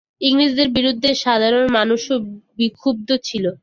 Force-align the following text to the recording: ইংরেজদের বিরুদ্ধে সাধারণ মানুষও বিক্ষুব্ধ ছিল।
ইংরেজদের 0.21 0.67
বিরুদ্ধে 0.77 1.09
সাধারণ 1.23 1.65
মানুষও 1.77 2.15
বিক্ষুব্ধ 2.57 3.09
ছিল। 3.23 3.45